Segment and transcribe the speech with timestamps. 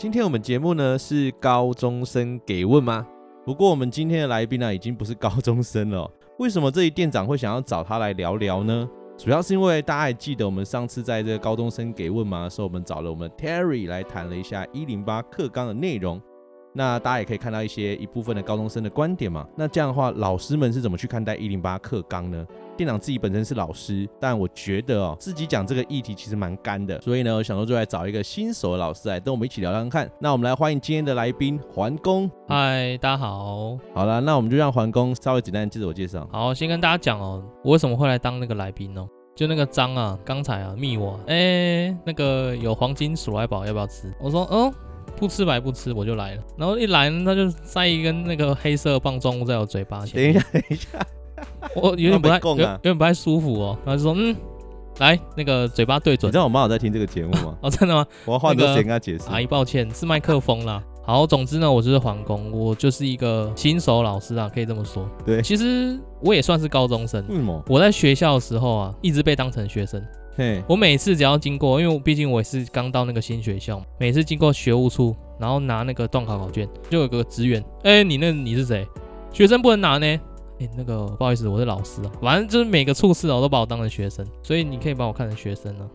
[0.00, 3.06] 今天我们节目呢是高中生给问吗？
[3.44, 6.10] 不过我们今天的来宾呢已经不是高中生了。
[6.38, 8.88] 为什么这一店长会想要找他来聊聊呢？
[9.18, 16.18] 主要是因为大家还记得我们上次在这个高中生给问吗的时候，我们找了我们 Terry 来谈了一下一零八课纲的内容。
[16.72, 19.46] 那大家也可以看到一些一部分的高中生的观点嘛。
[19.56, 22.46] 那这样的话，老师们是怎么去看待一零八课纲呢？
[22.76, 30.10] 店长自己本身是老师，但我觉得哦，自己讲这个议题其实蛮干的，所以呢，我想说就来找一个新手的老师来跟我们一起聊聊看。
[30.18, 32.30] 那我们来欢迎今天的来宾环公。
[32.48, 33.78] 嗨，大家好。
[33.92, 36.26] 好了，那我们就让环公稍微简单的自我介绍。
[36.32, 39.06] 好，先跟大家讲哦，我为什么会来当那个来宾呢？
[39.34, 44.12] 就那个张啊，刚才啊密我，哎、欸，那个有黄金鼠来宝要不要吃？
[44.20, 44.72] 我说，嗯，
[45.20, 46.42] 不吃白不吃，我就来了。
[46.56, 50.14] 然后一来呢，他就塞一根那个黑色棒状物在我嘴巴前。
[50.14, 51.06] 等一下，等一下。
[51.76, 53.78] 我有点不太有，有点不太舒服哦。
[53.84, 54.34] 然后就说，嗯，
[54.98, 56.30] 来，那个嘴巴对准。
[56.30, 57.54] 你知道我妈有在听这个节目吗？
[57.62, 58.06] 哦，真的吗？
[58.24, 59.24] 我要花很多时间跟她解释。
[59.28, 60.82] 阿姨，抱歉，是麦克风啦。
[61.02, 65.08] 好，总之呢，我就是皇宫，我就是一个新手老师啊，可以这么说。
[65.24, 67.22] 对，其实我也算是高中生。
[67.28, 67.62] 为什么？
[67.68, 70.02] 我在学校的时候啊，一直被当成学生。
[70.66, 78.86] 我每次只要经过，因为毕竟我也是刚到那个新学校，每次经过学务处，然后拿那个段考考卷，就有个职员，哎、你那你是谁？
[79.32, 80.06] 学生不能拿呢。
[80.58, 82.12] 哎、那个不好意思，我是老师啊。
[82.20, 85.88] 反正就是每个处室哦，都把我当成学生，所以你可以把我看成学生呢、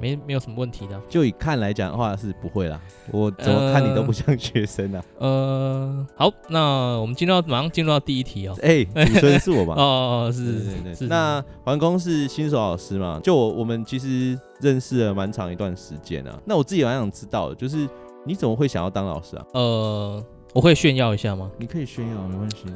[0.00, 1.00] 没没有什么问题的。
[1.08, 2.80] 就以看来讲的话是不会啦，
[3.10, 5.02] 我怎么看你都不像学生啊。
[5.18, 8.54] 呃，呃好，那我们进入到马上进入到第一题哦。
[8.62, 9.74] 哎、欸，主持人是我吧？
[9.80, 11.06] 哦哦，是是是。
[11.06, 13.20] 那环工是新手老师嘛？
[13.22, 16.38] 就我我们其实认识了蛮长一段时间啊。
[16.44, 17.88] 那我自己蛮想知道的，就是
[18.24, 19.46] 你怎么会想要当老师啊？
[19.54, 21.50] 呃，我会炫耀一下吗？
[21.58, 22.66] 你可以炫耀，没关系。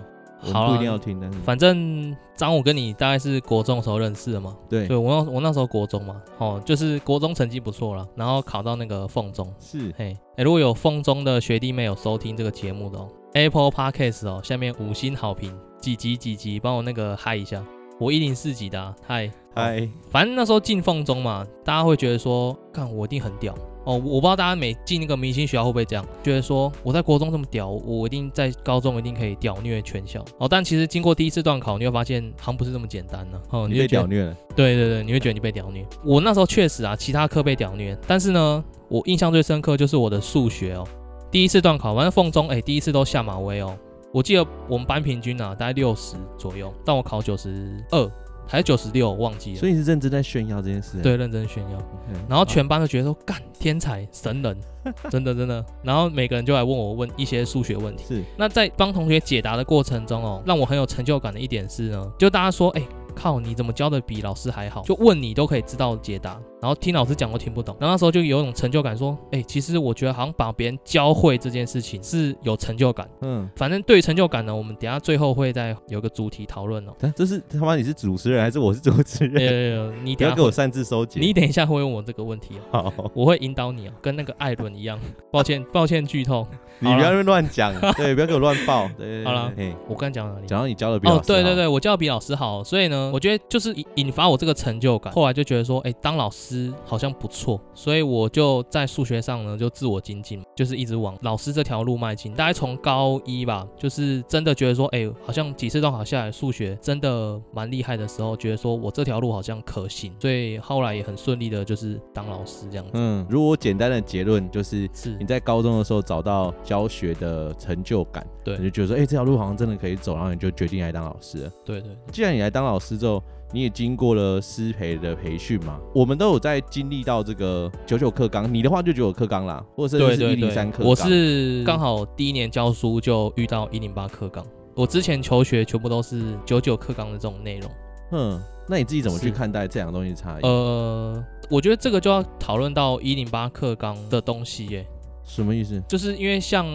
[0.53, 4.56] 好，不一定要听，但是反正张武跟你大概是国中的时候认识的嘛。
[4.69, 9.53] 对，对我那我那时候国中嘛，哦，就是国中成绩不错了，然后考到那个凤中。
[9.59, 17.62] 是，嘿，哎，如果有凤中的学弟妹有收听这个节目的哦，Apple Podcast 哦，下面五星好评，几级几级，帮我那个嗨一下，
[17.99, 19.31] 我一零四级的，嗨。
[19.53, 23.53] 嗨，反正那时候进凤中嘛，大家会觉得说，看我一定很屌。
[23.85, 30.25] 哦，我不知道大家每进那个明星学校会不会这样，觉得说我在国中这么屌，我一定在高中一定可以屌虐全校。
[30.39, 33.41] 哦，但其实经过第一次段考，你会发现好像不是这么简单呢。
[33.51, 34.37] 哦，你被屌虐了。
[34.55, 35.85] 对对对，你会觉得你被屌虐。
[36.05, 40.87] 我那时候确实啊，其他科被屌虐，但是呢，我印象最深刻就是我的数学哦。
[41.31, 43.77] 第一次段考，反正凤中哎，第一次都下马威哦。
[44.12, 48.11] 我记得我们班平均啊，大概六十左右，但我考九十二。
[48.50, 49.59] 还是九十六，忘记了。
[49.59, 51.00] 所以你是认真在炫耀这件事？
[51.00, 51.78] 对，认真炫耀。
[51.78, 54.56] Okay, 然后全班都觉得说，干天才神人，
[55.09, 55.65] 真的真的。
[55.83, 58.05] 然后每个人就来问我问一些数学问题。
[58.09, 58.25] 是。
[58.37, 62.87] 那在帮同学解答的过程中哦，让我很有成就感的一点是呢，就大家说，哎、欸。
[63.20, 64.81] 靠，你怎么教的比老师还好？
[64.81, 67.76] 就问你都可以知道解答，然后听老师讲都听不懂。
[67.78, 73.06] 然后那时候就有一种成就感，说，哎、欸，其实我觉得好像把别人教会这件事情是有成就感。
[73.20, 76.92] 嗯，反正对于成就感呢，我们等下最后会再有个主题讨论哦。
[77.14, 79.44] 这是他妈你是主持人还是我是主持人？
[79.44, 81.20] 有有有，你等下不要给我擅自收集。
[81.20, 82.91] 你等一下会问我这个问题哦。
[82.97, 84.98] 好，我会引导你哦，跟那个艾伦一样。
[85.31, 86.47] 抱歉，抱歉，剧透。
[86.78, 88.88] 你不要乱讲， 对，不要给我乱报。
[88.97, 89.53] 对，好了，
[89.88, 90.47] 我刚才讲到哪里？
[90.47, 91.20] 讲到你教的比老师好。
[91.20, 95.12] 哦，对对对，我教的比老师好，所以呢，我觉得就是引引发我这个成就感。
[95.12, 102.32] 后来就觉得说，哎，当老师好像不错，所以我就在数学上呢就自我精进，就是一直往老师这条路迈进。
[102.34, 112.93] 大概从高一吧，就是真的觉得说，哎，好像几次段考下来，数学真的蛮厉害的时候，觉得说我这条路好像可行，所以后来也很顺利的，就是当老师这样子。
[112.94, 117.55] 嗯，如果简单的结论就是，是你在高中的时候找到教学的。
[117.61, 121.53] 成就感，对，你就觉得说，哎、欸，这条路好像真的可以走，然后你就决定来当老师了。
[121.65, 123.23] 对，对对，既然你来当老师之后，
[123.53, 128.53] 你也经过了师培的培训嘛，我们都有在经历到这个九九课纲。
[128.53, 130.89] 你的话就九九课纲啦，或者是一零三课纲。
[130.89, 137.71] 我是刚好第一年教书就遇到一零八课纲，我之前求学全部都是九九课纲的这种内容。
[138.12, 140.43] 嗯，那你自己怎么去看待这两个东西差异？
[140.43, 144.87] 呃，我觉得这个就要讨论到一零八课纲的东西耶。
[145.35, 145.81] 什么意思？
[145.88, 146.67] 就是因为像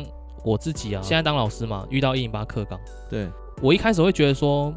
[0.44, 2.80] 我自己啊，现在当老师嘛，遇到一零八课纲，
[3.10, 3.30] 对
[3.62, 4.74] 我一开始会觉得说，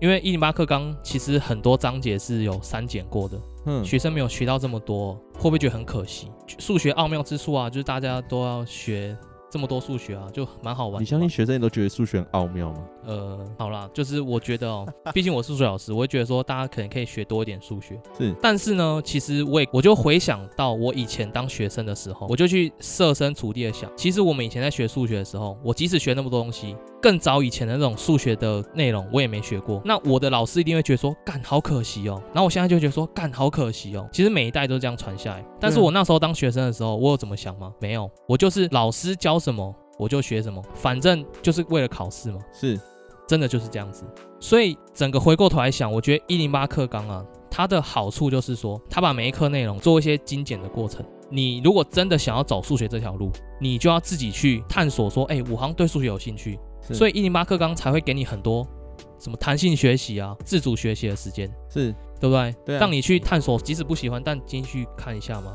[0.00, 6.30] 因为一零八课纲其实很多章节是有删减过的，嗯，学生没有学到这么多，会不会觉得很可惜？
[6.58, 9.16] 数学奥妙之处啊，就是大家都要学。
[9.48, 11.00] 这么多数学啊，就蛮好玩。
[11.00, 12.84] 你相信学生都觉得数学很奥妙吗？
[13.06, 17.98] 呃，好啦，就是我觉得哦， 毕竟我是数学老师，我会觉得说大家可能可以学多一点数学。
[18.18, 26.76] 是，但是呢，其实我也我就回想到我以前当学生的时候，我就去设身处地的想，其实我们以前在学数学的时候，我即使学那么多东西。
[27.02, 34.08] 更早以前的那种数学的内容我也没学过，那我的老师一定会觉得说干好可惜哦，然后我现在就觉得说干好可惜哦。
[34.10, 37.72] 其实每一代都这样传下来，但是我那时候当学生的时候，我有怎么想吗？
[37.80, 42.40] 没有，我就是老师教什么我就学什么，反正就是为了考试嘛。
[42.52, 42.80] 是，
[43.26, 44.04] 真的就是这样子。
[44.38, 51.04] 所以整个回过头来想，我觉得一零八课纲啊，它的好处就是说，它把每一课内容做一些精简的过程。
[51.28, 56.58] 你如果真的想要走数学这条路，你就要自己去探索说，哎，我好像对数学有兴趣。
[56.92, 58.64] 所以一零八课纲才会给你很多
[59.18, 62.54] 什么弹性学习啊、自主学习的时间，是对不对？
[62.64, 65.52] 对啊，让你去探索，即使不喜欢，但进去看一下嘛。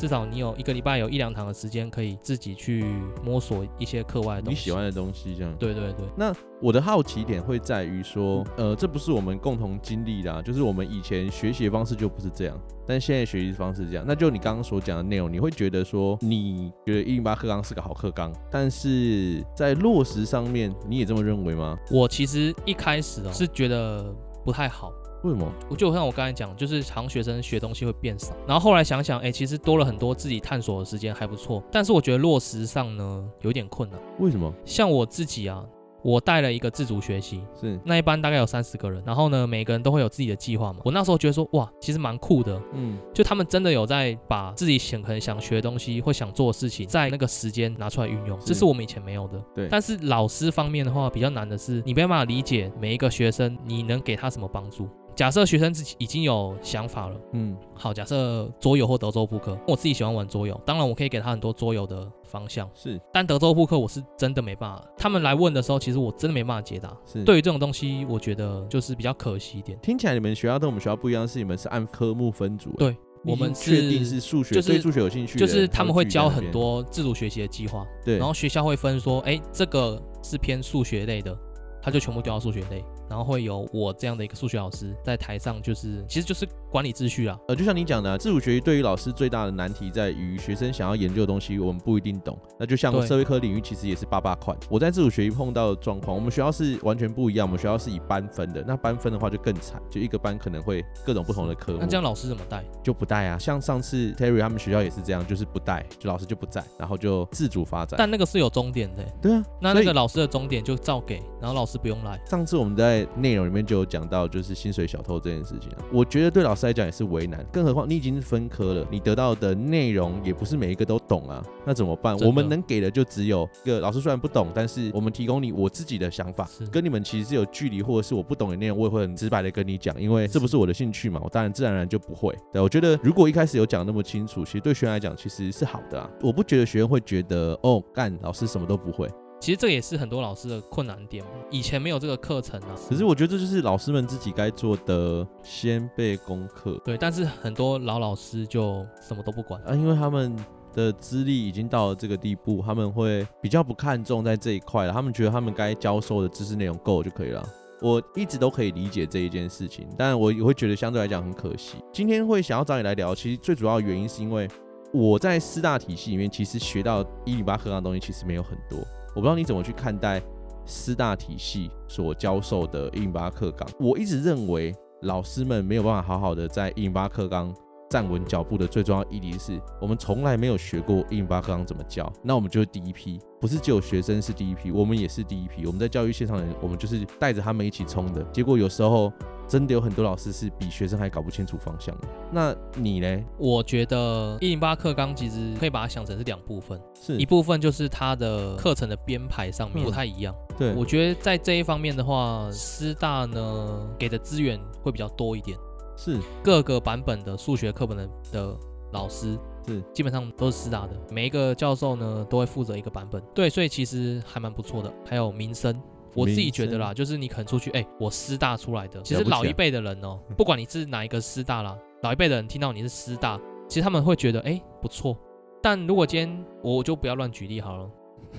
[0.00, 2.82] 至少你有一个礼拜有一两堂的时间，可以自己去
[3.22, 5.54] 摸索一些课外的东西，你喜欢的东西，这样。
[5.58, 6.06] 对对对。
[6.16, 14.04] 那我的好奇点会在于说，呃，这不是我们共同经历的，就是我们以前学习的方式就不是这样，但现在学习方式是这样。
[14.08, 21.76] 那就你刚刚所讲的内容，你会觉得说，你觉得一零八课纲是个好课纲，但是在落实上面，你也这么认为吗？
[21.90, 24.14] 我其实一开始哦是觉得
[24.46, 24.90] 不太好。
[25.22, 25.52] 为什么？
[25.68, 31.62] 我就像我刚才讲，就是常学生学东西会变少，然后后来想想，哎、欸，其实多了很多自己探索的时间，还不错。
[31.70, 34.00] 但是我觉得落实上呢，有点困难。
[34.18, 34.52] 为什么？
[34.64, 35.62] 像我自己啊，
[36.02, 40.80] 我带了一个自主学习，是那一班大概有三十个人，然后呢，每个人都会有自己的计划嘛。
[40.82, 49.38] 我那时候觉得说，哇，其实蛮酷的，嗯，就他们真的有在把自己想可能想学的东西或想做的事情，在那个时间拿出来运用，这是我们以前没有的。
[49.54, 49.68] 对。
[49.70, 54.88] 但是老师方面的话，比较难的是，你没办法理解每一个学生，你能给他什么帮助。
[55.14, 64.84] 假设学生自己已经有想法了，嗯，好，假设桌游或德州扑克，我自己喜欢玩桌游，当然我可以给他很多桌游的方向，是，但德州扑克我是真的没办法。
[64.96, 66.96] 他们来问的时候，其实我真的没办法解答。
[67.04, 69.78] 是，对于这种东西，我觉得就是比较可惜一点。
[69.82, 72.70] 听起来你们学校跟我们学校不一样，是你们是按科目分组。
[72.78, 77.84] 对，我们确定是数学，就是对数学有兴趣，就是他们会教很多自主学习的计划。
[78.04, 81.36] 对，然后学校会分说，哎，这个是偏数学类的，
[81.82, 82.82] 他就全部丢到数学类。
[83.10, 87.38] 然后会有我这样的一个数学老师在台上，就是其实就是管理秩序啊。
[87.48, 92.38] 呃，就像你讲的，自主学习对于老师最大的难题在于学生想要研究的东西，我们不一定懂。
[92.58, 94.56] 那就像社会科领域，其实也是八八款。
[94.68, 97.46] 我在自主学习碰到的状况，我们学校是完全不一样。
[97.46, 101.78] 我们学校是以班分的，那班分的话就更惨，就一个班可能会各种不同的科目。
[101.80, 102.64] 那这样老师怎么带？
[102.82, 103.36] 就不带啊。
[103.36, 107.96] 像上次 Terry 他们学校也是这样，就是不带，就老师就不在，然后就自主发展。
[107.98, 109.04] 但那个是有终点的。
[109.20, 112.20] 对啊，那那个老师的终点就照给，然后老师不用来。
[112.26, 113.80] 上次我们在内容里面就。
[113.80, 122.16] 有讲到就是薪水小偷这件事情啊，我觉得对老师来讲也是为难，更何况你已经是分科了，你得到的内容也不是每一个都懂啊，那怎么办？
[122.18, 132.34] 我们能给的就只有一个老师虽然不懂，但是我们提供你我自己的想法，跟你们其实是有距离，或者是我不懂的内容，我也会很直白的跟你讲，因为这不是我的兴趣嘛，我当然自然而然就不会。
[132.52, 139.08] 对，我觉得如果一开始有讲那么清楚，其实对学员来讲其实是好的啊，我不觉得学员会觉得哦，干老师什么都不会。
[139.40, 142.76] 其实这也是很多老师的困难点，以前没有这个课程啊。
[142.90, 146.78] 可是我觉得这就是老师们自己该做的，先备功课。
[146.84, 150.36] 对，但是很多老老师就什么都不管啊，因为他们
[150.74, 154.92] 的资历已经到了这个地步，他们会比较不看重在这一块了。
[154.92, 157.42] 他们觉得他们该教授的知识内容够就可以了。
[157.80, 161.78] 我一直都可以理解这一件事情，但我也会觉得相对来讲很可惜。
[161.90, 164.46] 今天会想要找你来聊，其实最主要的原因是因为
[164.92, 168.78] 我在师大体系里面，其实学到一零八课纲的东西其实没有很多。
[169.10, 170.20] 我不知道你怎么去看待
[170.66, 173.68] 师大体系所教授的一零八课纲。
[173.78, 177.54] 我一直认为老师们没有办法好好的在一零八课纲
[177.90, 185.66] 站稳脚步的最重要议题是我们从来没有学过一零八课纲怎么教，那我们就是第一批，不是只有学生是第一批，我们也是第一批。
[185.66, 188.22] 我们在教育线上的人，我们就是带着他们一起冲的。
[188.32, 189.12] 结果有时候。
[189.50, 192.06] 真的有很多老师是比学生还搞不清楚方向的。
[192.30, 193.20] 那你呢？
[193.36, 200.32] 我觉得一零八课纲其实可以把它想成是两部分，是一部分就是它的课程的编排上面不太一样。
[200.50, 205.58] 嗯、对，我觉得在这一方面的话，师大呢给的资源会比较多一点。
[206.02, 208.56] 是各个版本的数学课本的的
[208.92, 213.22] 老师是基本上都是师大的，每一个教授呢都会负责一个版本。
[213.34, 214.90] 对，所以其实还蛮不错的。
[215.04, 215.78] 还有民生。
[216.14, 219.00] 我自己觉得啦，就是你可能出去，哎、欸，我师大出来的。
[219.02, 223.38] 其实老一辈的人哦、喔，不管你是哪一个师大啦，老一辈的人听到你是师大，
[223.68, 225.16] 其实他们会觉得，哎、欸，不错，
[225.62, 227.88] 但如果今天我就不要乱举例好了。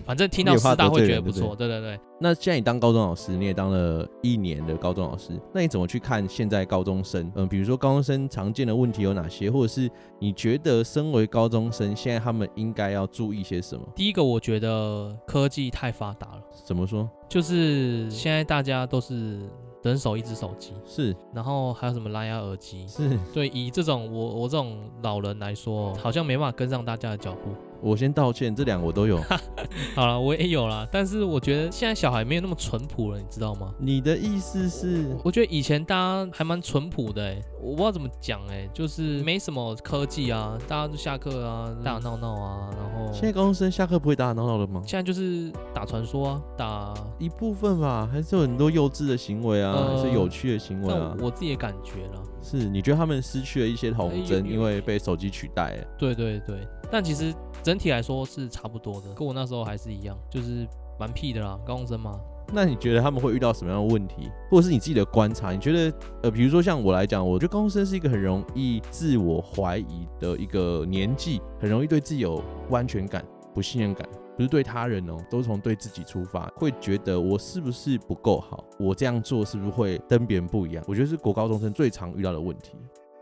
[0.05, 2.00] 反正听到师大会觉得不错，对对对。
[2.19, 7.31] 那现在你当高中老师，你也当了一年的高中老师，那你怎么去看现在高中生？
[7.35, 13.85] 嗯，比如说高中生常见的问题有哪些，或者是你觉得身为高中生，现在他们应该要注意些什么？
[13.95, 16.41] 第一个，我觉得科技太发达了。
[16.65, 17.09] 怎么说？
[17.27, 19.39] 就是现在大家都是
[19.83, 27.51] 人手一只手机，是，然后还有什么蓝牙耳机，是对，以这种我我这种老人来说，好像没办法跟上大家的脚步。
[27.81, 29.19] 我先道歉，这两个我都有。
[29.95, 33.73] 好了，我也有啦，但是我觉得现在小孩没有那么淳朴了，你知道吗？
[33.79, 35.07] 你的意思是？
[35.23, 43.11] 我觉得以前大家还蛮淳朴的，哎，我不知道怎么讲，哎，就是没什么科技啊，大家都下课啊，打打闹闹啊，然后。
[43.11, 44.81] 现在高中生下课不会打打闹闹的吗？
[44.85, 51.15] 现在就是打传说啊，打一部分吧，还是有很多幼稚的行为啊，呃、还是有趣的行为啊。
[51.19, 55.88] 我自己也感觉了，是你觉得他们失去了一些童真，因为被手机取代了？
[55.97, 57.33] 对对对，但其实。
[57.63, 60.68] 整体来说是差不多的，跟我那时候还是一样，就是
[61.00, 62.20] 蛮屁的啦，高中生嘛。
[62.53, 65.51] 那你觉得他们会遇到什么样的问题，或者是你自己的观察？
[65.51, 80.84] 你觉得，呃，比如说像我来讲，我觉得高中生是一个很容易自我怀疑的一个年纪，很容易对自己有不安全感、不信任感，不是对他人哦，都从对自己出发，会觉得我是不是不够好，我这样做是不是会跟别人不一样？
[80.88, 82.74] 我觉得是国高中生最常遇到的问题。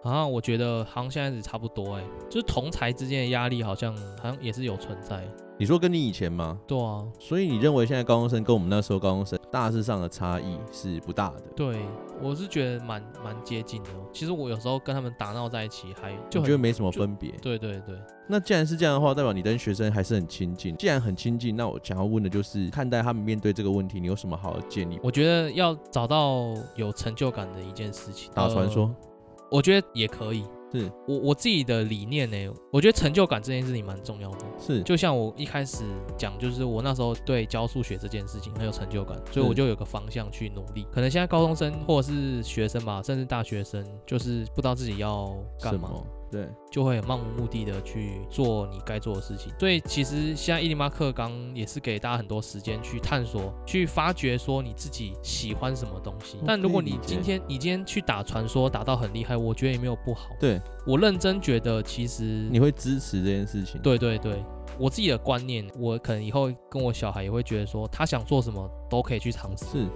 [0.03, 5.27] 啊，我觉得好像现在是差不多哎，就是同才之间的压力好像好像也是有存在。
[5.58, 6.58] 你说跟你以前吗？
[6.65, 11.41] 对啊，所以你认为现在高中生跟我们那时候高中生大致上的差异是不大的？
[11.53, 11.82] 对，
[12.22, 13.89] 我是觉得蛮蛮接近的。
[14.13, 17.32] 其实我有时候跟他们打闹在一起还就觉得没什么分别。
[17.41, 18.00] 对对对。
[18.25, 20.77] 那既然是这样的话，代表你跟学生还是很亲近。
[20.77, 24.98] 既然很亲近，那我想要问的就是，看待他们面对这个问题，你有什么好的建议？
[25.03, 28.32] 我觉得要找到有成就感的一件事情。
[28.34, 28.86] 打传说。
[28.86, 29.08] 呃
[29.51, 32.53] 我觉得也可以，是我我自己的理念呢。
[32.72, 35.84] 我觉得成就感这件事情蛮重要的，是就像我一开始
[36.18, 40.86] 讲，就是我那时候对教数学这件事情很有成就感，所以我就有个方向去努力。
[40.91, 45.91] 可能现在高中生或者是学生吧，甚至大学生，就是不知道自己要干嘛。
[46.31, 49.51] 对，就会很漫无目的的去做你该做的事情。
[49.59, 56.38] 所以其实现在一零八课纲也是给大家很多时间去探索、去发掘，说你自己喜欢什么东西。
[56.45, 60.29] 但如果你今天你今天去打传说打到很厉害，我觉得也没有不好。
[60.39, 63.81] 对，我认真觉得其实你会支持这件事情。
[63.81, 64.43] 对对对，
[64.77, 69.65] 我自己的观念，我可能以后跟我小孩也会觉得说，他想做什么都可以去尝试。
[69.65, 69.88] 是，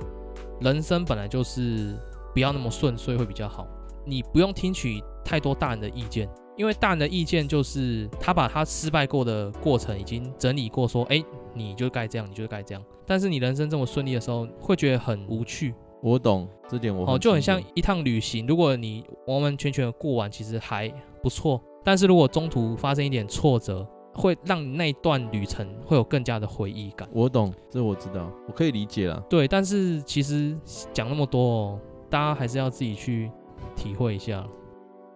[0.61, 1.95] 人生本来就是
[2.33, 3.67] 不要那么顺遂会比较好。
[4.05, 12.83] 你不用听取太多大人的意见，因为大人的意见就是他把他失败过的过程已经整理过，说，哎，你就该这样，你就该这样。
[13.05, 15.73] 但是你人生这么顺利的时候，会觉得很无趣。
[16.01, 21.61] 我懂这点，我哦，就很像一趟旅行，如果你完完全全的过完，其实还不错。
[21.81, 27.07] 但是如果中途发生一点挫折，会让你那段旅程会有更加的回忆感。
[27.13, 29.17] 我懂，这我知道，我可以理解了。
[29.29, 30.57] 对，但是其实
[30.91, 31.79] 讲那么多哦，
[32.09, 33.31] 大家还是要自己去。
[33.75, 34.45] 体会一下，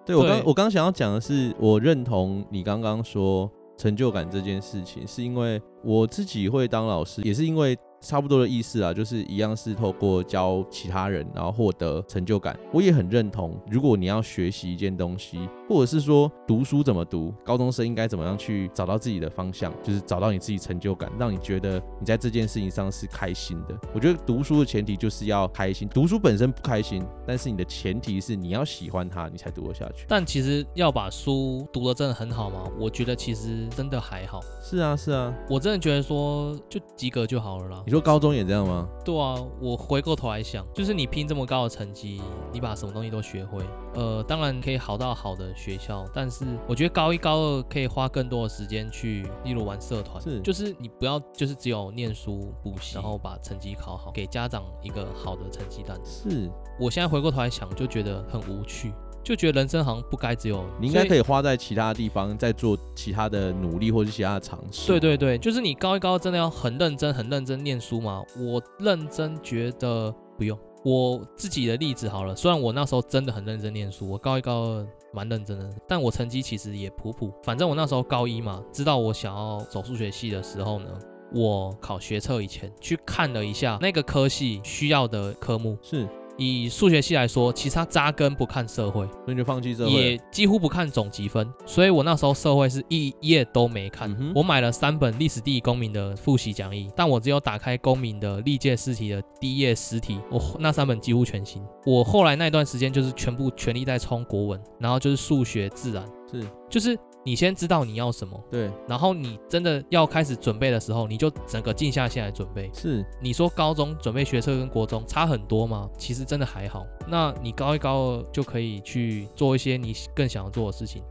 [0.06, 7.78] 对，我刚我刚想要讲的是，我认同你刚刚说成就感这件事情，是因为我自己会当老师，也是因为。
[8.00, 12.56] 差不多的意思啊，就是一样是透过教其他人，然后获得成就感。
[12.72, 23.78] 我也很认同，如果你要学习一件东西，或者是说读书怎么读，高中生应该怎么样去找到自己的方向，就是找到你自己成就感，让你觉得你在这件事情上是开心的。
[23.94, 30.06] 我觉得读书的前提就是要开心，读书本身不开心，但是你的前提是你要喜欢它，你才读得下去。
[30.08, 32.64] 但其实要把书读得真的很好吗？
[32.80, 34.40] 我觉得其实真的还好。
[34.62, 37.84] 是啊，是啊，我真的觉得说就及格就好了啦。
[37.86, 38.88] 你说高中也这样吗？
[39.04, 42.22] 对啊，我回过头来想，就是你拼这么高的成绩，
[42.54, 43.64] 你把什么东西都学会，
[43.96, 56.00] 呃，当然可以好到好的学校，但是我觉得高一高二可以花更多的时间去，例如玩社团，是，就是你不要就是只有念书补习，然后把成绩考好，给家长一个好的成绩单。
[56.06, 56.50] 是，
[56.80, 58.94] 我现在回过头来想，就觉得很无趣。
[59.24, 64.88] 就觉得人生好像不该只有，你应该可以花在其他地方，再做其他的努力或者其他的尝试。
[64.88, 68.24] 对对对，就是你高一高二真的要很认真、很认真念书吗？
[68.40, 70.58] 我认真觉得不用。
[70.86, 77.32] 我自己的例子好了，虽然我那时候真的很认真念书，我高一高二蛮认真的，但我成绩其实也普普。
[77.44, 80.90] 反正我那时候高一嘛，知道我想要走数学系的时候呢，
[81.34, 86.08] 我考学测以前去看了一下那个科系需要的科目是。
[86.38, 91.52] 以数学系来说，其实他扎根不看社会，所以你就放弃社会，也几乎不看总积分。
[91.66, 94.10] 所以我那时候社会是一页都没看。
[94.20, 101.62] 嗯、我买了三本历史、地理、公民的复习讲义，但我只有打开公民的历届试题的第一页实题，我那三本几乎全新。
[101.86, 106.98] 我后来那段时间就是全部全力在冲国文，然后就是数学、自然，是，就是。
[107.28, 112.72] 你先知道你要什么，对，然后你真的要开始准备的时候，你就整个静下心来准备。
[112.74, 115.90] 是，你说高中准备学车跟国中差很多吗？
[115.98, 116.86] 其实真的还好。
[117.06, 121.04] 那你高一高二就可以去做一些你更想要做的事情。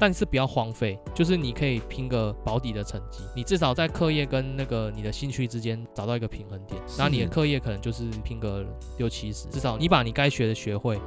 [0.00, 6.80] 但是不要荒废，就是你可以拼个保底的成绩，你至少在课业跟那个你的兴趣之间找到一个平衡点。
[6.96, 8.64] 那你的课业可能就是拼个
[8.96, 10.98] 六七十，至少你把你该学的学会，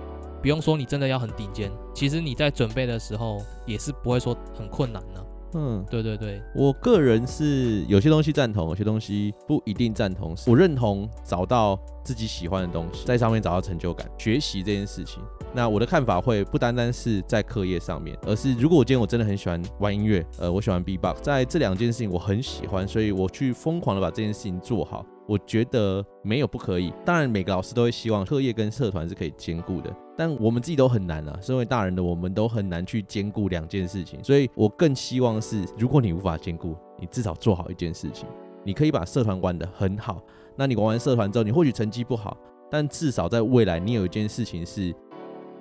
[0.42, 5.26] 不用说你真的要很顶尖，其实你在准备的时候也是不会说很困难的。
[5.54, 10.34] 嗯，对对对，我个人是有些东西赞同，有些东西不一定赞同。
[10.48, 15.22] 我认同找到自己喜欢的东西，在上面找到成就感，学习这件事情。
[15.54, 25.06] 那我的看法会不单单是在课业上面，而是如果我今天我真的很喜欢玩音乐，呃，我喜欢 B-box，在这两件事情我很喜欢，所以我去疯狂的把这件事情做好。
[25.28, 31.36] 我觉得没有不可以，当然每个老师都会希望课业跟社团是可以兼顾的，但我们自己都很难啊。
[31.42, 38.28] 身为大人的我们都很难去兼顾两件事情，所以我更希望是，如果你无法兼顾，你至少做好一件事情，
[38.64, 40.22] 你可以把社团玩得很好。
[40.56, 42.38] 那你玩完社团之后，你或许成绩不好，
[42.70, 44.94] 但至少在未来你有一件事情是，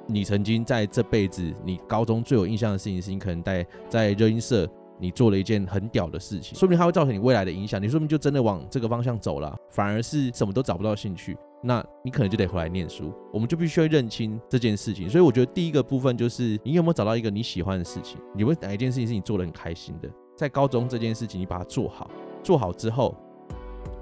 [0.07, 4.69] 你曾经在这辈子你高中最有印象的事情，是你可能在在热音社。
[5.03, 7.83] 你做了一件很屌的事情，说不定它会造成你未来的影响。
[7.83, 13.13] 你说不定就真的往这个方向走了，反而是什么都找不到兴趣，那你可能就得回来念书。
[13.33, 15.09] 我们就必须要认清这件事情。
[15.09, 18.19] 所以我觉得第一个部分就是你有没有找到一个你喜欢的事情？
[18.35, 20.11] 你会哪一件事情是你做的很开心的？
[20.37, 22.11] 在高中这件事情，你把它做好，
[22.43, 23.15] 做好之后，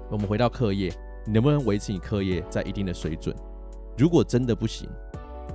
[0.09, 0.91] 我们回到课业，
[1.25, 3.35] 你能不能维持你课业在一定的水准？
[3.97, 4.89] 如果真的不行，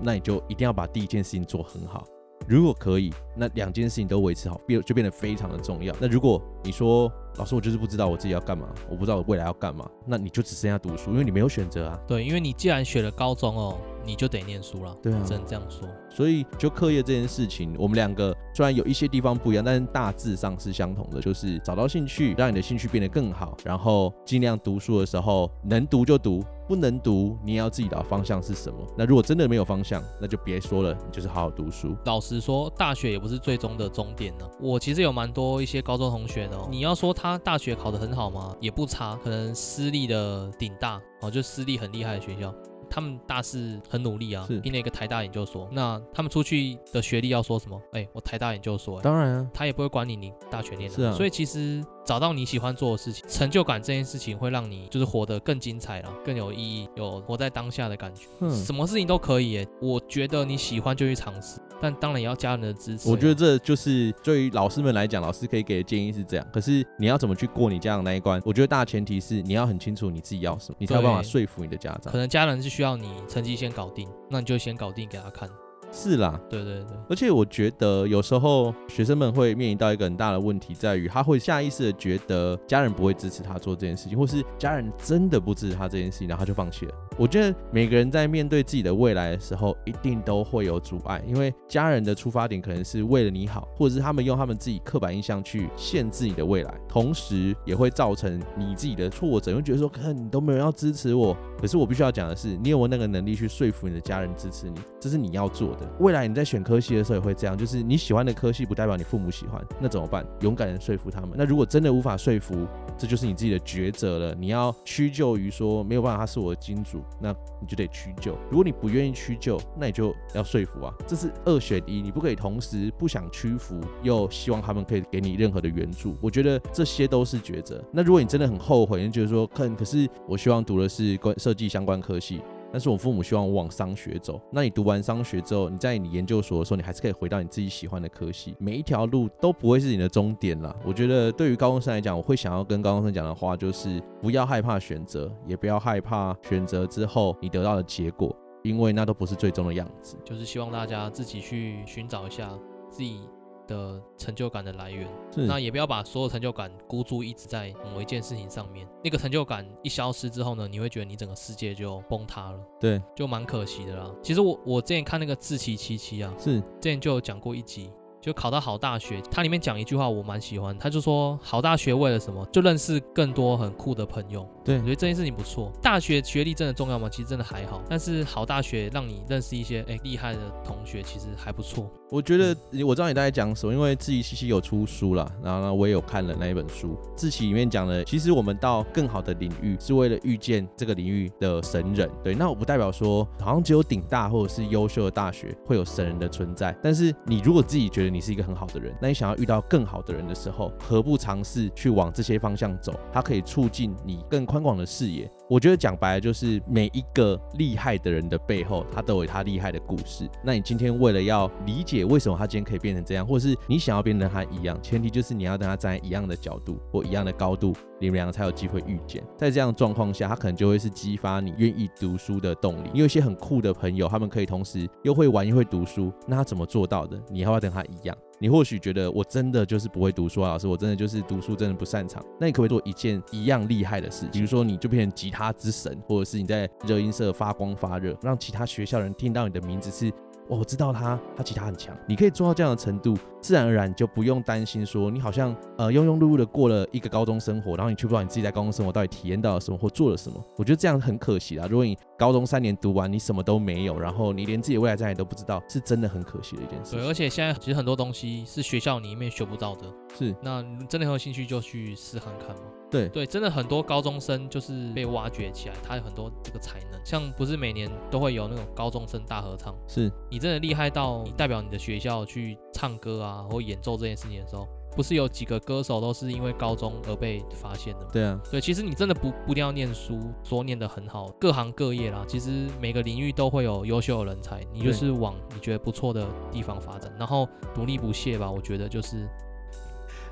[0.03, 2.05] 那你就一定要把第一件事情做很好。
[2.47, 5.95] 如果可以，那两件事情都维持好，变就变得非常的重要。
[5.99, 11.99] 那如果你说，老师，我就是不知道我自己要干嘛，我不知道我未来要干嘛，那你就只剩下读书，因为你没有选择啊。
[12.07, 14.97] 对，因为你既然选了高中哦，你就得念书了。
[15.03, 15.89] 对啊，只能这样说。
[16.11, 26.45] 所以就课业这件事情，我们两个虽然有一些地方不一样，但是大致上是相同的，就是找到兴趣，让你的兴趣变得更好，然后尽量读书的时候能读就读。
[26.67, 28.79] 不能读，你也要自己找方向是什么。
[28.97, 31.95] 那如果真的没有方向，那就别说了，你就是好好读书。
[32.07, 34.49] 老实说，大学也不是最终的终点呢。
[34.59, 38.57] 我其实有蛮多一些高中同学的，你要说他大学考得很好吗？
[38.61, 42.51] 也不差，可能私立的顶大哦，就私立很厉害的学校。
[42.95, 45.69] 他们大四很努力啊，拼了一个台大研究所。
[45.73, 47.77] 那他们出去的学历要说什么？
[47.87, 49.03] 哎、欸，我台大研究所、欸。
[49.03, 50.95] 当然啊，他也不会管你，你大学念的。
[50.95, 51.13] 是啊。
[51.13, 58.27] 所以其实找到你喜欢做的事情，成就感这件事情会让你就是活得更精彩了，更有意义，有活在当下的感觉。
[58.41, 58.51] 嗯。
[58.51, 61.59] 什么事情都可以、耶，我觉得你喜欢就去尝试。
[61.81, 63.11] 但当然也要家人的支持。
[63.11, 66.47] 我觉得这就是对于老师们来讲，老师可以给的建议是这样。
[66.53, 68.41] 可是你要怎么去过你家长那一关？
[68.45, 72.11] 我觉得大前提是你要很清楚你自己要什么，你才有办法说服你的家长。
[72.13, 75.51] 可能家人是需要你成绩先搞定，那你就先搞定给他看。
[75.95, 76.97] 是啦，对对对。
[77.09, 86.95] 而且我觉得有时候学生们会面临到一个很大的问题，在于他会下意识的觉得家人不会支持他做这件事情，或是家人真的不支持他这件事情，然后他就放弃了。
[87.17, 101.37] 我觉得每个人在面对自己的未来的时候，一定都会有阻碍，因为家人的出发点可能是为了你好，或者是他们用他们自己刻板印象去限制你的未来，同时也会造成你自己的挫折，会觉得说，看你都没有要支持我。
[101.61, 104.79] 可是我必须要讲的是，你有没有那个能力去说服你的家人支持你？
[105.01, 105.89] 这是你要做的。
[106.01, 110.27] 未来你在选科系的时候也会这样，就是你喜欢的科系不代表你父母喜欢，那怎么办？
[110.41, 111.31] 勇敢的说服他们。
[111.37, 112.67] 那如果真的无法说服，
[112.99, 114.35] 这就是你自己的抉择了。
[114.35, 117.04] 你要屈就于说没有办法，他是我的金主。
[117.21, 126.17] 那你就得屈就，如果你不愿意屈就，那你就要说服啊，这是二选一，你不可以同时不想屈服，又希望他们可以给你任何的援助。
[126.21, 127.83] 我觉得这些都是抉择。
[127.93, 132.43] 那如果你真的很后悔，你觉得说，可可是我希望读的是关设计相关科系。
[132.75, 138.57] 但是我父母希望我往商学走，那你读完商学之后，你在你研究所的时候，你还是可以回到你自己喜欢的科系。
[138.59, 140.75] 每一条路都不会是你的终点啦。
[140.85, 148.35] 我觉得对于高中生来讲，我会想要跟高中生讲的话就是：不要害怕选择，也不要害怕选择之后你得到的结果，
[148.65, 150.17] 因为那都不是最终的样子。
[150.25, 152.51] 就是希望大家自己去寻找一下
[152.91, 153.21] 自己。
[153.67, 158.87] 的成就感的来源，那也不要把所有成就感孤注一掷在某一件事情上面。
[159.03, 164.11] 那个成就感一消失之后呢，你会觉得你整个世界就崩塌了，对，就蛮可惜的啦。
[164.23, 167.91] 其实我我之前看那个自欺七七啊，是之前就有讲过一集。
[168.21, 172.43] 就考到好大学，它里面讲一句话我蛮喜欢，他就说好大学为了什么？
[172.47, 174.49] 就认识更多很酷的朋友。
[174.65, 175.71] 对，我觉得这件事情不错。
[175.83, 177.07] 大学学历真的重要吗？
[177.07, 177.83] 其实真的还好。
[177.87, 181.87] 但是好大学让你认识一些哎厉害的同学，其实还不错。
[182.15, 186.97] 我觉得我知道你大概讲什么，因为志祺七七有出书啦，然后呢我也有看了那一本书。
[187.17, 192.09] 志祺里面讲的，其实我们到更好的领域是为了遇见这个领域的神人。
[192.23, 196.73] 对，那我不代表说好像只有顶大或者是优秀的大学会有神人的存在。
[196.81, 202.95] 但是你如果自己觉得你是一个很好的人，那你想要遇到更好的人的时候，何不尝试去往这些方向走？
[203.13, 205.29] 它可以促进你更宽广的视野。
[205.55, 210.29] 我觉得讲白了就是每一个厉害的人的背后，他都有他厉害的故事。
[210.43, 219.23] 那你今天为了要理解为什么他今天可以变成这样，或是你想要变成他一样，前提就是你要跟他站在一样的角度或一样的高度，你们两个才有机会遇见。
[219.39, 222.91] 在这样的状况下，他可能就会是激发你愿意读书的动力。
[222.93, 227.17] 你有一些很酷的朋友，他们可以同时又会玩又会读书，那他怎么做到的？
[227.31, 228.17] 你要不要跟他一样？
[228.45, 232.23] 你或许觉得我真的就是不会读书啊，老师，我真的就是读书真的不擅长。
[232.39, 234.27] 那你可不可以做一件一样厉害的事？
[234.31, 240.13] 比如说，你就变成吉他之神，或者是你在热音社发光发热，让其他学校人听到你的名字是。
[240.49, 241.97] 哦，我知道他，他其他很强。
[242.07, 250.39] 你可以做到这样的程度，自然而然就不用担心说你好像呃庸庸碌碌的过了一个高中生活，然后你却不知道你自己在高中生活到底体验到了什么或做了什么。
[250.57, 251.67] 我觉得这样很可惜啦。
[251.71, 256.97] 如果你高中三年读完，你什么都没有，然后你连自己的未来在哪里都不知道，是真的很可惜的一件事。
[256.97, 259.87] 对，而且现在其实很多东西是学校里面学不到的。
[260.17, 262.63] 是，那真的很有兴趣就去试看看嘛。
[262.91, 267.01] 对对，真的很多高中生就是被挖掘起来，他有很多这个才能。
[267.05, 278.11] 像不是每年都会有那种高中生大合唱，是你真的厉害到你代表你的学校去唱歌啊，或演奏这件事情的时候，不是有几个歌手都是因为高中而被发现的吗？
[278.13, 288.49] 对啊，对，其实你真的不不一定要念书，说念得很好，各行各业啦，其实每个领域都会有优秀的人才，你就是往你觉得不错的地方发展，然后努力不懈吧。
[288.49, 289.29] 我觉得就是。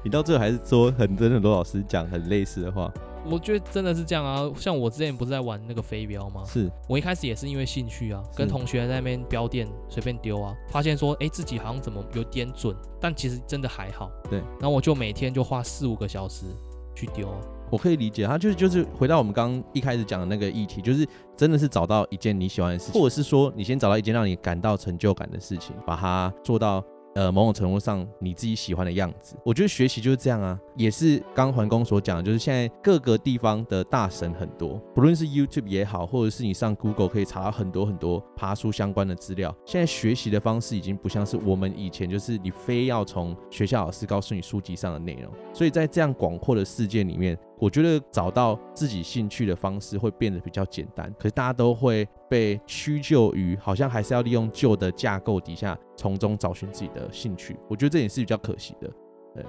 [0.05, 2.93] 你到最后还是说很多很多老师讲很类似的话，
[3.25, 4.51] 我觉得真的是这样啊。
[4.57, 6.43] 像我之前不是在玩那个飞镖吗？
[6.45, 14.11] 是我一开始也是因为兴趣啊，跟同学在那边标店随便丢啊，发现说哎、欸、自己好像怎么有点准，但其实真的还好。
[14.29, 16.47] 对，然后我就每天就花四五个小时
[16.97, 17.33] 去丢。
[17.71, 26.85] 我可以理解，他就是就是回到我们刚刚一开始讲的那个议题，就是真的是找到一件你喜欢的事情，或者是说你先找到一件让你感到成就感的事情，把它做到。
[27.15, 39.55] 呃，某种程度上你自己喜欢的样子，我觉得学习就是这样啊，也是刚刚环工所讲的，就是现在各个地方的大神很多，不论是 YouTube 也好，或者是你上 Google 可以查到很多很多爬书相关的资料。
[39.67, 47.39] 现在学习的方式已经不像是我们以前，就是你非要从学校老师告诉你书籍上的内容，所以在这样广阔的世界里面。
[47.63, 57.57] 我觉得找到自己兴趣的方式会变得比较简单，可是大家都会被屈就于好像还是要利用旧的架构底下，从中找寻自己的兴趣。
[57.71, 58.91] 我觉得这也是比较可惜的。
[59.33, 59.45] 对，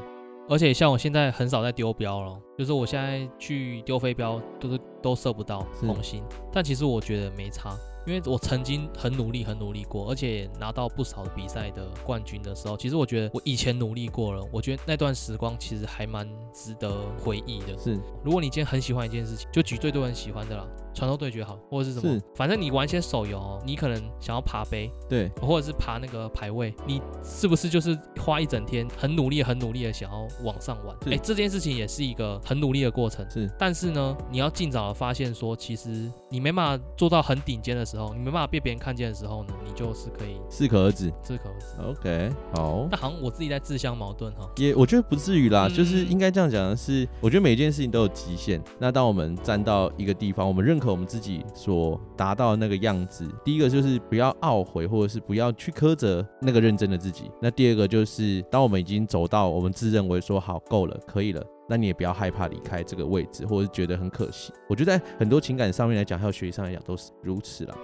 [0.47, 6.21] 而且像我现在很少在丢标了，就是我现在去丢飞镖都是都射不到红心，
[6.52, 7.76] 但其实我觉得没差。
[8.06, 17.78] 因为我曾经很努力，很努力过，而且拿到不少比赛的冠军的时候，其实我觉得我以前努力过了，我觉得那段时光其实还蛮值得回忆的。
[17.78, 20.68] 是，如果你今天很喜欢一件事情，就举最多人喜欢的啦。
[20.94, 30.96] 传说对决好，或者是什么，反正你玩一些手游哦，你可能想要爬杯，对，或者是爬那个排位，你是不是就是花一整天很努力、很努力的想要往上玩？
[31.08, 33.26] 哎，这件事情也是一个很努力的过程。
[33.30, 42.00] 是，但是呢，你要尽早的发现说，其实你没办法做到很顶尖的时候，你没办法被别人看见的时候呢，你就是可以适可而止，适可而止。
[42.00, 42.88] OK，好。
[42.92, 44.50] 那好像我自己在自相矛盾哈。
[44.58, 48.62] 也我觉得不至于啦，嗯、就是应该这样讲的是，我觉得每件事情都有极限。
[48.80, 51.43] 那当我们站到一个地方，我们认和我们自己。
[51.54, 57.32] 所达到的那个样子，第一个就是不要懊悔，或者是不要去苛责那个认真的自己。
[57.41, 64.52] 那第二个就是，当我们已经走到我们自认为说好够了，可以了，那你也不要害怕离开这个位置，或者是觉得很可惜。
[64.67, 67.76] 我觉得在很多情感上面来讲，还有学习上来讲，都是如此了。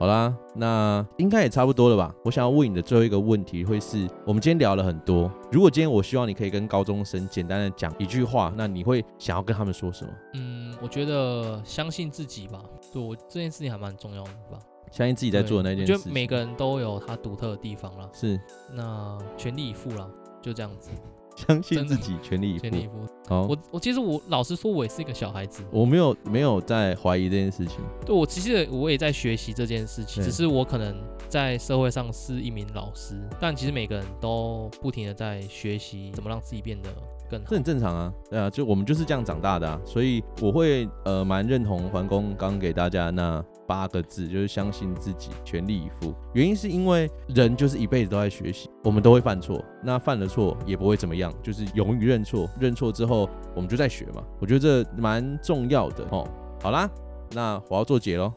[0.00, 2.14] 好啦，那应该也差不多了吧？
[2.24, 5.30] 我想要问你的最后一个问题，会是我们今天聊了很多。
[5.52, 10.12] 如果今天我希望你可以跟高中生简单的讲一句话，那你会想要跟他们说什么？
[10.34, 12.62] 嗯，我觉得相信自己吧。
[12.92, 14.58] 对，我这件事情还蛮重要的吧。
[14.90, 15.92] 相信自己在做的那件事。
[15.92, 18.08] 我觉得每个人都有他独特的地方啦。
[18.12, 18.38] 是。
[18.72, 20.08] 那全力以赴啦，
[20.42, 20.90] 就这样子。
[21.34, 22.60] 相信自己，全力以赴。
[22.60, 22.92] 全力以赴。
[23.28, 25.62] 好，我我其实我老实说，我也是一个小孩子。
[25.70, 27.78] 我没有没有在怀疑这件事情。
[28.04, 30.94] 对，我其实我也在学习这件事情，只是我可能
[31.28, 36.90] 在社会上是一名老师，但其实每个人都不停的在学习怎么让自己变得
[37.30, 37.46] 更好。
[37.48, 43.44] 这很正常啊，对啊，就我们就是这样长大的啊，所以我会呃蛮认同环工刚给大家那。
[43.66, 46.14] 八个字就是相信自己，全力以赴。
[46.34, 52.46] 原因是因为人就是一辈子都在学习，我们都会犯错，那犯了错也不会怎么样，就是勇于认错。
[52.60, 54.22] 认错之后，我们就在学嘛。
[54.38, 56.28] 我觉得这蛮重要的哦。
[56.60, 56.86] 好啦，
[57.32, 58.30] 那我要做结喽，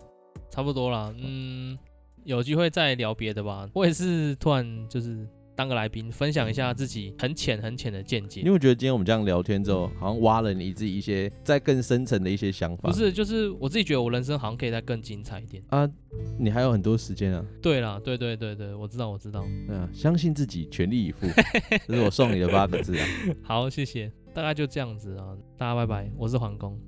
[0.50, 1.14] 差不多啦。
[1.22, 1.78] 嗯，
[2.24, 3.68] 有机会再聊别的吧。
[3.74, 8.42] 我也是突然就是当个来宾，分享一下自己很浅很浅的见解。
[8.42, 12.90] 因为我觉得今天我们这样聊天之后，好像挖了你自己一些在更深层的一些想法。
[12.90, 15.90] 不是，就是我自己觉得我人生好像可以再更精彩一点啊！
[16.38, 17.44] 你还有很多时间啊。
[17.60, 19.44] 对啦，对对对对，我知道我知道。
[19.66, 21.26] 对啊，相信自己，全力以赴，
[21.88, 23.06] 这是我送你的八个字啊。
[23.42, 24.12] 好，谢谢。
[24.36, 26.08] 大概就这样子啊，大家拜拜。
[26.16, 26.80] 我是黄工。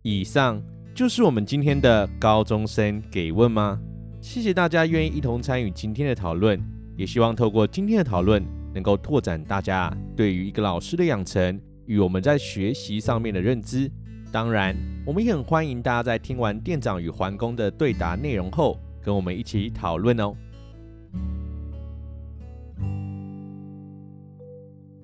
[0.00, 0.62] 以上
[0.94, 3.78] 就是我们今天的高中生给问吗？
[4.26, 6.60] 谢谢大家愿意一同参与今天的讨论，
[6.96, 13.88] 也希望透过今天的讨论，能够拓展大家对于一个老师的养成与我们在学习上面的认知。
[14.32, 14.74] 当然，
[15.06, 20.34] 我们也很欢迎大家在听完店长与环工的对答内容后，跟我们一起讨论哦。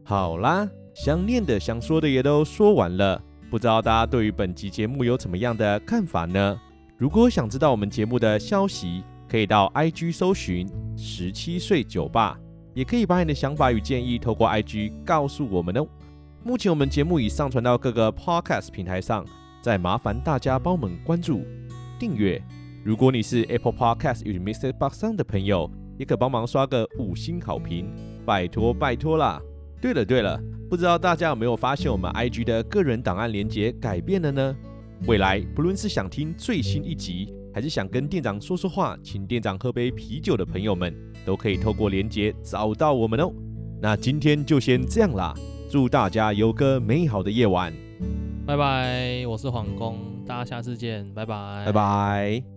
[0.02, 3.22] 好啦，想念的、想说的也都说完了。
[3.48, 6.60] 不知道大家对于本集节目有怎么样的看法呢？
[6.98, 12.38] 如果想知道我们节目的消息，可以到 IG 搜寻十七岁酒吧，
[12.74, 15.86] 也可以把你的想法与建议透过 IG 告诉我们哦。
[16.44, 19.24] 目前我们节目已上传到各个 Podcast 平台上，
[19.62, 21.40] 再麻烦大家帮我们关注、
[21.98, 22.42] 订阅。
[22.84, 27.90] 如果你是 Apple Podcast 与 MixerBox 上的朋友，也可帮忙刷个五星好评，
[28.26, 29.40] 拜托拜托啦！
[29.80, 30.38] 对了对了。
[30.68, 34.54] 不知道大家有没有发现，我们 IG 的个人档案连接改变了呢？
[35.06, 43.32] 未来不论是想听最新一集，还是想跟店长说说话，请店长喝杯啤酒的朋友们，都可以透过连接找到我们哦。
[43.80, 45.34] 那今天就先这样啦，
[45.68, 47.72] 祝大家有个美好的夜晚，
[48.46, 49.26] 拜拜。
[49.26, 52.51] 我是黄工，大家下次见，拜拜，拜拜。